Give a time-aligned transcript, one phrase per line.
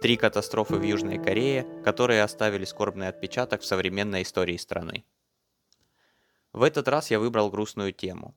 [0.00, 5.04] Три катастрофы в Южной Корее, которые оставили скорбный отпечаток в современной истории страны.
[6.54, 8.34] В этот раз я выбрал грустную тему.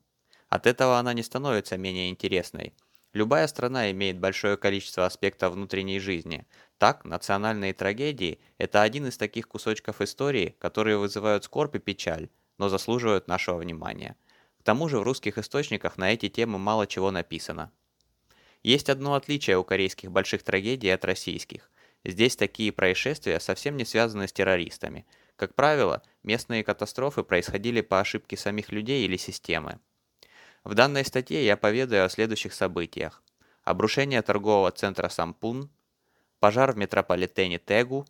[0.50, 2.74] От этого она не становится менее интересной.
[3.14, 6.46] Любая страна имеет большое количество аспектов внутренней жизни.
[6.76, 12.28] Так, национальные трагедии– это один из таких кусочков истории, которые вызывают скорбь и печаль,
[12.58, 14.16] но заслуживают нашего внимания.
[14.60, 17.72] К тому же в русских источниках на эти темы мало чего написано.
[18.64, 21.70] Есть одно отличие у корейских больших трагедий от российских.
[22.02, 25.06] Здесь такие происшествия совсем не связаны с террористами.
[25.36, 29.78] Как правило, местные катастрофы происходили по ошибке самих людей или системы.
[30.64, 33.22] В данной статье я поведаю о следующих событиях.
[33.64, 35.70] Обрушение торгового центра Сампун,
[36.40, 38.06] пожар в метрополитене Тегу,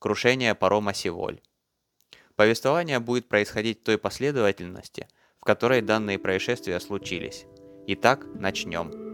[0.00, 1.40] крушение парома Сиволь.
[2.34, 5.08] Повествование будет происходить в той последовательности,
[5.40, 7.46] в которой данные происшествия случились.
[7.86, 9.05] Итак, начнем.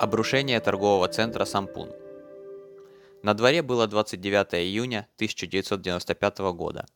[0.00, 1.90] Обрушение торгового центра Сампун.
[3.24, 6.86] На дворе было 29 июня 1995 года.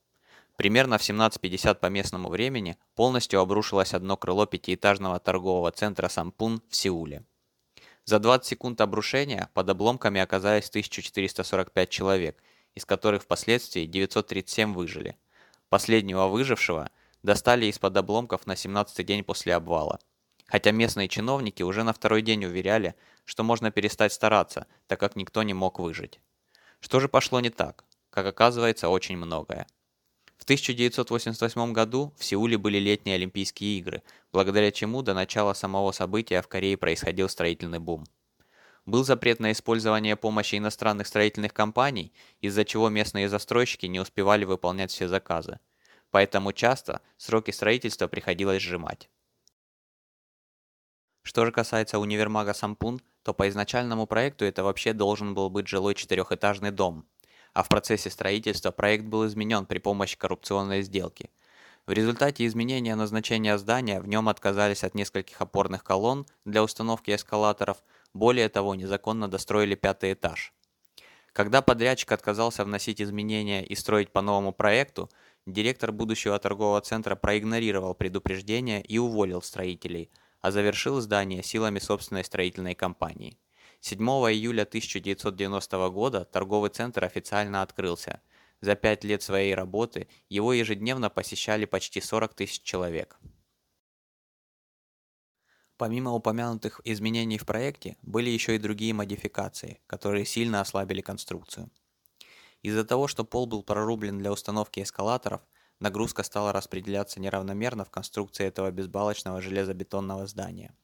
[0.56, 6.76] Примерно в 17.50 по местному времени полностью обрушилось одно крыло пятиэтажного торгового центра Сампун в
[6.76, 7.24] Сеуле.
[8.04, 12.40] За 20 секунд обрушения под обломками оказались 1445 человек,
[12.76, 15.16] из которых впоследствии 937 выжили.
[15.68, 16.88] Последнего выжившего
[17.24, 19.98] достали из-под обломков на 17 день после обвала–
[20.52, 25.42] Хотя местные чиновники уже на второй день уверяли, что можно перестать стараться, так как никто
[25.42, 26.20] не мог выжить.
[26.80, 27.84] Что же пошло не так?
[28.10, 29.66] Как оказывается, очень многое.
[30.36, 36.42] В 1988 году в Сеуле были летние Олимпийские игры, благодаря чему до начала самого события
[36.42, 38.04] в Корее происходил строительный бум.
[38.84, 44.90] Был запрет на использование помощи иностранных строительных компаний, из-за чего местные застройщики не успевали выполнять
[44.90, 45.60] все заказы.
[46.10, 49.08] Поэтому часто сроки строительства приходилось сжимать.
[51.22, 55.94] Что же касается универмага Сампун, то по изначальному проекту это вообще должен был быть жилой
[55.94, 57.06] четырехэтажный дом.
[57.54, 61.30] А в процессе строительства проект был изменен при помощи коррупционной сделки.
[61.86, 67.82] В результате изменения назначения здания в нем отказались от нескольких опорных колонн для установки эскалаторов,
[68.14, 70.52] более того, незаконно достроили пятый этаж.
[71.32, 75.10] Когда подрядчик отказался вносить изменения и строить по новому проекту,
[75.46, 80.10] директор будущего торгового центра проигнорировал предупреждение и уволил строителей–
[80.42, 83.38] а завершил здание силами собственной строительной компании.
[83.80, 88.20] 7 июля 1990 года торговый центр официально открылся.
[88.60, 93.18] За пять лет своей работы его ежедневно посещали почти 40 тысяч человек.
[95.76, 101.70] Помимо упомянутых изменений в проекте, были еще и другие модификации, которые сильно ослабили конструкцию.
[102.62, 105.40] Из-за того, что пол был прорублен для установки эскалаторов,
[105.82, 110.76] Нагрузка стала распределяться неравномерно в конструкции этого безбалочного железобетонного здания.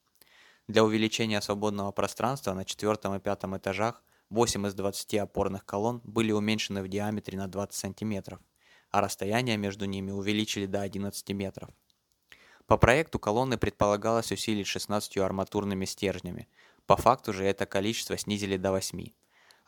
[0.67, 6.33] Для увеличения свободного пространства на четвертом и пятом этажах 8 из 20 опорных колонн были
[6.33, 8.39] уменьшены в диаметре на 20 см,
[8.91, 11.69] а расстояние между ними увеличили до 11 метров.
[12.67, 16.49] По проекту колонны предполагалось усилить 16 арматурными стержнями,
[16.85, 19.13] по факту же это количество снизили до 8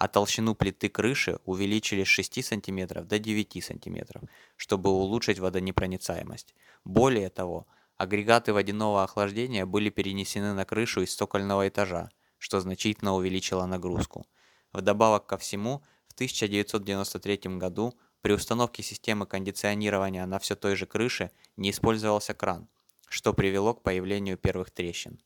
[0.01, 4.21] а толщину плиты крыши увеличили с 6 см до 9 см,
[4.57, 6.55] чтобы улучшить водонепроницаемость.
[6.83, 7.67] Более того,
[7.97, 14.25] агрегаты водяного охлаждения были перенесены на крышу из цокольного этажа, что значительно увеличило нагрузку.
[14.73, 21.29] Вдобавок ко всему, в 1993 году при установке системы кондиционирования на все той же крыше
[21.57, 22.67] не использовался кран,
[23.07, 25.21] что привело к появлению первых трещин.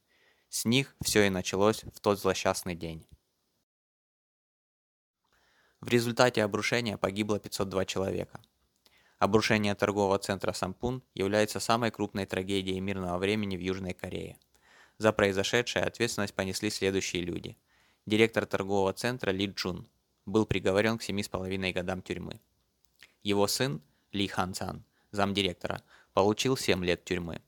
[0.50, 3.08] С них все и началось в тот злосчастный день.
[5.86, 8.42] В результате обрушения погибло 502 человека.
[9.20, 14.40] Обрушение торгового центра Сампун является самой крупной трагедией мирного времени в Южной Корее.
[14.98, 17.56] За произошедшее ответственность понесли следующие люди.
[18.08, 19.88] Директор торгового центра Ли Джун
[20.26, 22.42] был приговорен к 7,5 годам тюрьмы.
[23.22, 23.80] Его сын
[24.12, 25.84] Ли Хан Цан, замдиректора,
[26.16, 27.44] получил 7 лет тюрьмы.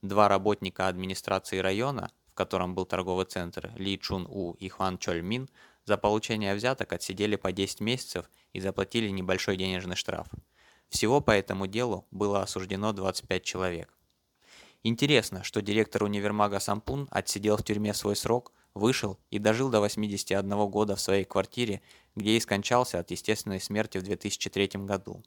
[0.00, 5.20] Два работника администрации района, в котором был торговый центр Ли Чун У и Хван Чоль
[5.20, 5.50] Мин,
[5.84, 10.28] за получение взяток отсидели по 10 месяцев и заплатили небольшой денежный штраф.
[10.88, 13.92] Всего по этому делу было осуждено 25 человек.
[14.82, 20.48] Интересно, что директор универмага Сампун отсидел в тюрьме свой срок, вышел и дожил до 81
[20.68, 21.82] года в своей квартире,
[22.16, 25.22] где и скончался от естественной смерти в 2003 году.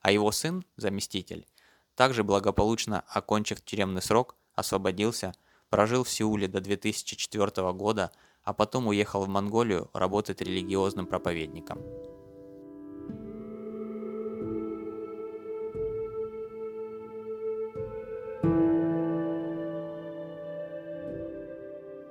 [0.00, 1.46] А его сын, заместитель,
[1.94, 5.34] также благополучно окончив тюремный срок, освободился,
[5.70, 8.10] прожил в Сеуле до 2004 года,
[8.44, 11.80] а потом уехал в Монголию работать религиозным проповедником.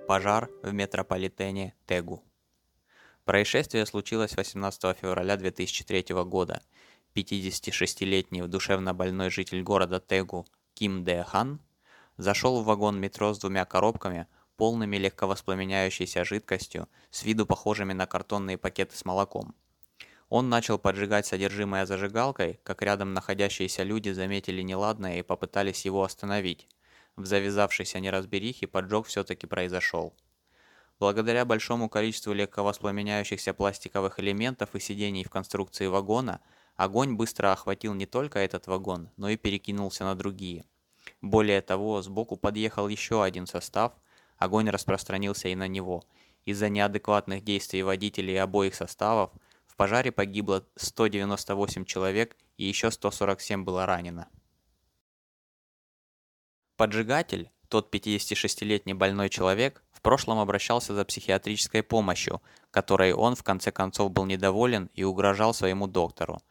[0.07, 2.23] Пожар в метрополитене Тегу.
[3.25, 6.61] Происшествие случилось 18 февраля 2003 года.
[7.15, 11.61] 56-летний душевно больной житель города Тегу Ким Дэ Хан
[12.17, 14.27] зашел в вагон метро с двумя коробками,
[14.63, 19.53] полными легковоспламеняющейся жидкостью, с виду похожими на картонные пакеты с молоком.
[20.29, 26.69] Он начал поджигать содержимое зажигалкой, как рядом находящиеся люди заметили неладное и попытались его остановить.
[27.17, 30.15] В завязавшейся неразберихе поджог все-таки произошел.
[30.97, 36.39] Благодаря большому количеству легковоспламеняющихся пластиковых элементов и сидений в конструкции вагона,
[36.77, 40.63] огонь быстро охватил не только этот вагон, но и перекинулся на другие.
[41.19, 43.91] Более того, сбоку подъехал еще один состав,
[44.37, 46.03] огонь распространился и на него.
[46.45, 49.31] Из-за неадекватных действий водителей обоих составов
[49.65, 54.27] в пожаре погибло 198 человек и еще 147 было ранено.
[56.75, 62.41] Поджигатель, тот 56-летний больной человек, в прошлом обращался за психиатрической помощью,
[62.71, 66.41] которой он в конце концов был недоволен и угрожал своему доктору.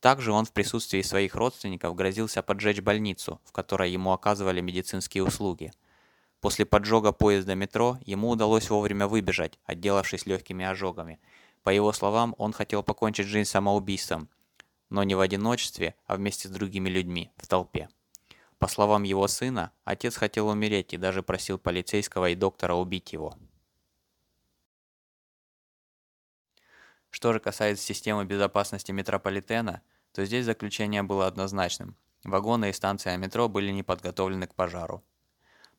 [0.00, 5.72] Также он в присутствии своих родственников грозился поджечь больницу, в которой ему оказывали медицинские услуги.
[6.40, 11.18] После поджога поезда метро ему удалось вовремя выбежать, отделавшись легкими ожогами.
[11.62, 14.28] По его словам, он хотел покончить жизнь самоубийством,
[14.90, 17.88] но не в одиночестве, а вместе с другими людьми, в толпе.
[18.58, 23.36] По словам его сына, отец хотел умереть и даже просил полицейского и доктора убить его.
[27.10, 29.82] Что же касается системы безопасности метрополитена,
[30.12, 31.96] то здесь заключение было однозначным.
[32.24, 35.02] Вагоны и станция метро были не подготовлены к пожару.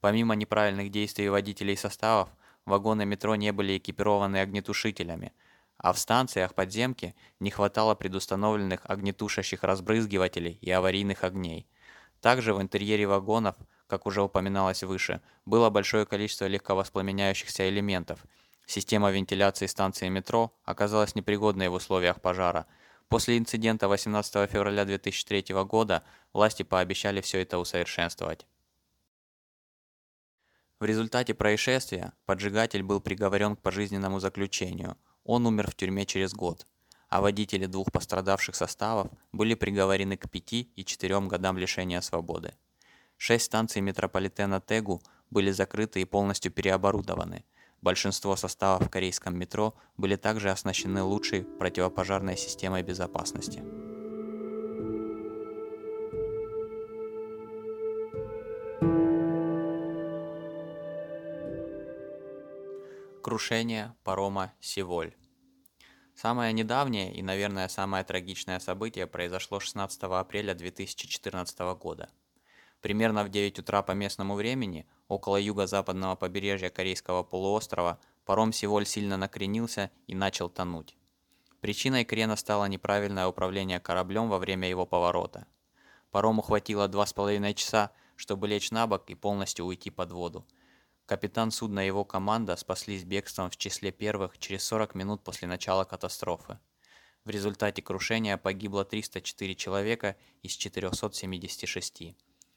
[0.01, 2.29] Помимо неправильных действий водителей составов,
[2.65, 5.33] вагоны метро не были экипированы огнетушителями,
[5.77, 11.67] а в станциях подземки не хватало предустановленных огнетушащих разбрызгивателей и аварийных огней–
[12.21, 13.55] также в интерьере вагонов,
[13.87, 18.25] как уже упоминалось выше, было большое количество легковоспламеняющихся элементов.
[18.65, 22.65] Система вентиляции станции метро оказалась непригодной в условиях пожара.
[23.07, 26.03] После инцидента 18 февраля 2003 года
[26.33, 28.45] власти пообещали все это усовершенствовать.
[30.79, 34.97] В результате происшествия поджигатель был приговорен к пожизненному заключению.
[35.23, 36.67] Он умер в тюрьме через год
[37.09, 42.53] а водители двух пострадавших составов были приговорены к 5 и 4 годам лишения свободы.
[43.17, 47.45] Шесть станций метрополитена Тегу были закрыты и полностью переоборудованы.
[47.81, 53.63] Большинство составов в корейском метро были также оснащены лучшей противопожарной системой безопасности.
[63.37, 65.13] Крушение парома Сиволь
[66.15, 72.09] Самое недавнее и, наверное, самое трагичное событие произошло 16 апреля 2014 года.
[72.81, 79.17] Примерно в 9 утра по местному времени, около юго-западного побережья Корейского полуострова, паром Сиволь сильно
[79.17, 80.97] накренился и начал тонуть.
[81.61, 85.45] Причиной крена стало неправильное управление кораблем во время его поворота.
[86.09, 90.47] Парому хватило 2,5 часа, чтобы лечь на бок и полностью уйти под воду,
[91.07, 95.85] Капитан судна и его команда спаслись бегством в числе первых через 40 минут после начала
[95.85, 96.59] катастрофы.
[97.23, 102.13] В результате крушения погибло 304 человека из 476.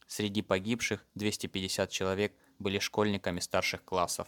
[0.09, 4.27] Среди погибших 250 человек были школьниками старших классов.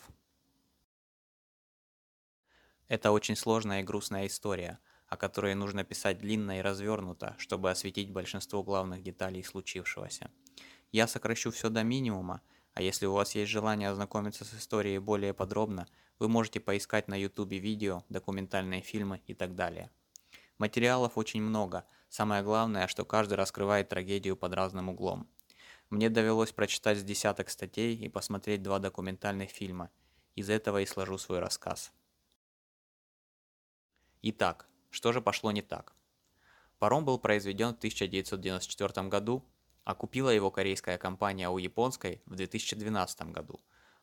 [2.87, 8.13] Это очень сложная и грустная история, о которой нужно писать длинно и развернуто, чтобы осветить
[8.13, 10.31] большинство главных деталей случившегося.
[10.93, 12.41] Я сокращу все до минимума,
[12.75, 15.87] а если у вас есть желание ознакомиться с историей более подробно,
[16.19, 19.91] вы можете поискать на ютубе видео, документальные фильмы и так далее.
[20.59, 25.29] Материалов очень много, самое главное, что каждый раскрывает трагедию под разным углом.
[25.91, 29.91] Мне довелось прочитать с десяток статей и посмотреть два документальных фильма.
[30.35, 31.93] Из этого и сложу свой рассказ.
[34.23, 35.95] Итак, что же пошло не так?
[36.79, 39.45] Паром был произведен в 1994 году
[39.85, 43.61] а купила его корейская компания у японской в 2012 году.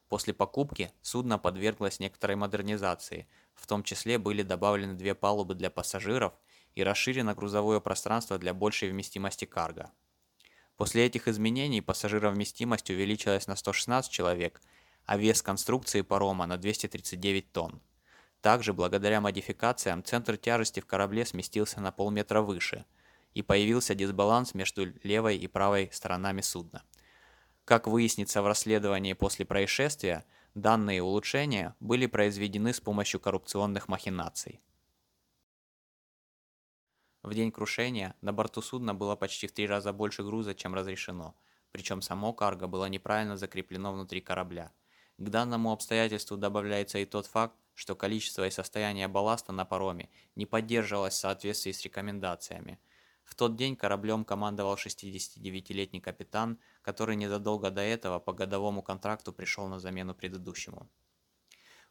[0.08, 6.34] После покупки судно подверглось некоторой модернизации, в том числе были добавлены две палубы для пассажиров
[6.74, 9.92] и расширено грузовое пространство для большей вместимости карго.
[10.78, 14.62] После этих изменений пассажировместимость увеличилась на 116 человек,
[15.06, 17.82] а вес конструкции парома на 239 тонн.
[18.42, 22.86] Также, благодаря модификациям, центр тяжести в корабле сместился на полметра выше–
[23.40, 26.84] и появился дисбаланс между левой и правой сторонами судна.
[27.64, 34.60] Как выяснится в расследовании после происшествия, данные улучшения были произведены с помощью коррупционных махинаций.
[37.24, 41.34] В день крушения на борту судна было почти в три раза больше груза, чем разрешено,
[41.72, 44.74] причем само карго было неправильно закреплено внутри корабля.
[45.18, 50.46] К данному обстоятельству добавляется и тот факт, что количество и состояние балласта на пароме не
[50.46, 52.80] поддерживалось в соответствии с рекомендациями.
[53.30, 59.68] В тот день кораблем командовал 69-летний капитан, который незадолго до этого по годовому контракту пришел
[59.68, 60.90] на замену предыдущему.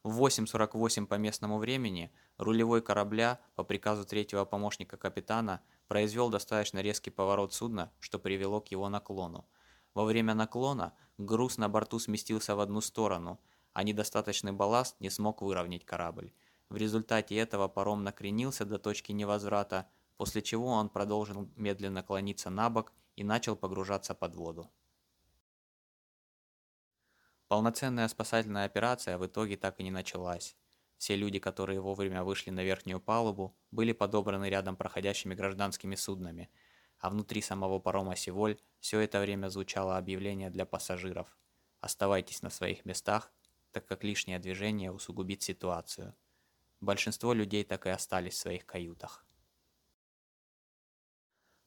[0.02, 7.10] В 8.48 по местному времени рулевой корабля по приказу третьего помощника капитана произвел достаточно резкий
[7.10, 9.48] поворот судна, что привело к его наклону.
[9.94, 13.40] Во время наклона груз на борту сместился в одну сторону,
[13.74, 16.32] а недостаточный балласт не смог выровнять корабль.
[16.68, 19.88] В результате этого паром накренился до точки невозврата,
[20.18, 24.70] после чего он продолжил медленно клониться на бок и начал погружаться под воду.
[27.46, 30.56] Полноценная спасательная операция в итоге так и не началась.
[30.98, 36.50] Все люди, которые вовремя вышли на верхнюю палубу, были подобраны рядом проходящими гражданскими суднами,
[36.98, 41.38] а внутри самого парома «Сиволь» все это время звучало объявление для пассажиров.
[41.80, 43.32] Оставайтесь на своих местах,
[43.70, 46.16] так как лишнее движение усугубит ситуацию.
[46.80, 49.27] Большинство людей так и остались в своих каютах.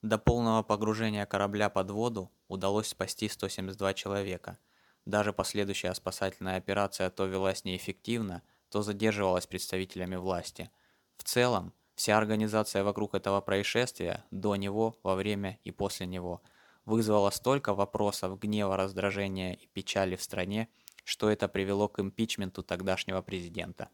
[0.02, 4.58] До полного погружения корабля под воду удалось спасти 172 человека–
[5.06, 10.70] даже последующая спасательная операция то велась неэффективно, то задерживалась представителями власти.
[11.18, 16.42] В целом, вся организация вокруг этого происшествия, до него, во время и после него,
[16.86, 20.70] вызвала столько вопросов, гнева, раздражения и печали в стране,
[21.04, 23.90] что это привело к импичменту тогдашнего президента.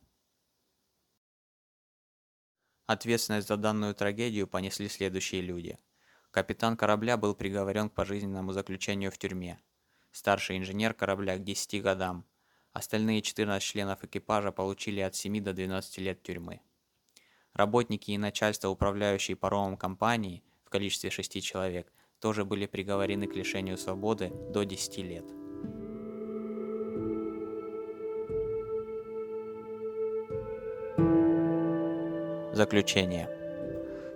[2.85, 5.77] Ответственность за данную трагедию понесли следующие люди.
[6.37, 9.59] Капитан корабля был приговорен к пожизненному заключению в тюрьме,
[10.11, 12.27] старший инженер корабля к 10 годам.
[12.73, 16.61] Остальные 14 членов экипажа получили от 7 до 12 лет тюрьмы.
[17.53, 23.79] Работники и начальство управляющей паромом компании в количестве 6 человек тоже были приговорены к лишению
[23.79, 25.25] свободы до 10 лет.
[32.55, 33.36] Заключение.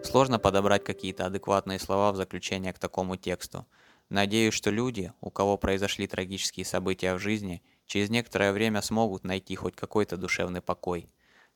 [0.03, 3.65] Сложно подобрать какие-то адекватные слова в заключение к такому тексту,
[4.11, 9.55] Надеюсь, что люди, у кого произошли трагические события в жизни, через некоторое время смогут найти
[9.55, 11.09] хоть какой-то душевный покой.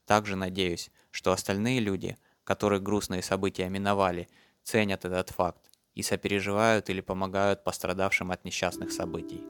[0.06, 4.30] Также надеюсь, что остальные люди, которых грустные события миновали,
[4.64, 9.44] ценят этот факт и сопереживают или помогают пострадавшим от несчастных событий.